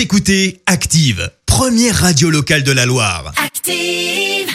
[0.00, 3.34] Vous écoutez Active, première radio locale de la Loire.
[3.36, 4.48] Active.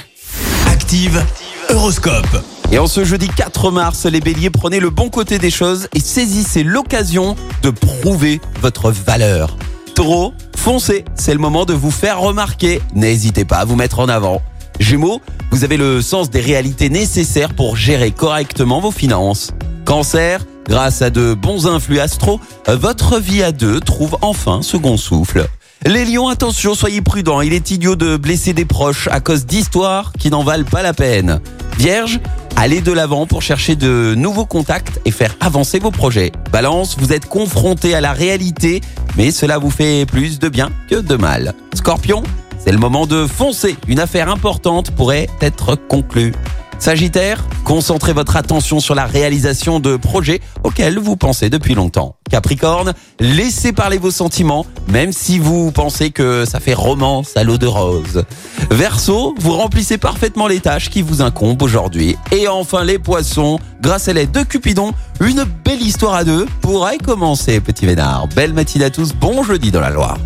[0.66, 1.24] Active,
[1.70, 2.44] Horoscope.
[2.72, 6.00] Et en ce jeudi 4 mars, les béliers, prenez le bon côté des choses et
[6.00, 9.56] saisissez l'occasion de prouver votre valeur.
[9.94, 12.82] Taureau, foncez, c'est le moment de vous faire remarquer.
[12.96, 14.42] N'hésitez pas à vous mettre en avant.
[14.80, 15.22] Gémeaux,
[15.52, 19.52] vous avez le sens des réalités nécessaires pour gérer correctement vos finances.
[19.86, 25.48] Cancer, grâce à de bons influx astro, votre vie à deux trouve enfin second souffle.
[25.86, 30.14] Les lions, attention, soyez prudents, il est idiot de blesser des proches à cause d'histoires
[30.18, 31.40] qui n'en valent pas la peine.
[31.78, 32.20] Vierge,
[32.56, 36.32] allez de l'avant pour chercher de nouveaux contacts et faire avancer vos projets.
[36.52, 38.82] Balance, vous êtes confronté à la réalité,
[39.16, 41.54] mais cela vous fait plus de bien que de mal.
[41.76, 42.24] Scorpion,
[42.58, 46.34] c'est le moment de foncer, une affaire importante pourrait être conclue.
[46.80, 52.18] Sagittaire, concentrez votre attention sur la réalisation de projets auxquels vous pensez depuis longtemps.
[52.30, 57.58] Capricorne, laissez parler vos sentiments, même si vous pensez que ça fait romance à l'eau
[57.58, 58.24] de rose.
[58.72, 62.18] Verseau, vous remplissez parfaitement les tâches qui vous incombent aujourd'hui.
[62.32, 66.98] Et enfin les poissons, grâce à l'aide de Cupidon, une belle histoire à deux pourrait
[66.98, 68.28] commencer, petit vénard.
[68.36, 70.18] Belle matinée à tous, bon jeudi dans la Loire.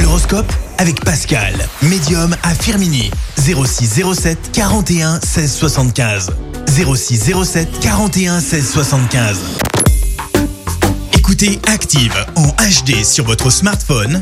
[0.00, 3.10] L'horoscope avec Pascal, médium à Firmini.
[3.42, 6.30] 06 07 41 16 75.
[6.68, 9.38] 06 07 41 16 75.
[11.12, 14.20] Écoutez Active en HD sur votre smartphone,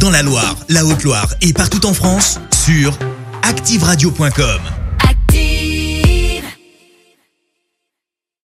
[0.00, 2.98] dans la Loire, la Haute-Loire et partout en France, sur
[3.44, 4.73] ActiveRadio.com.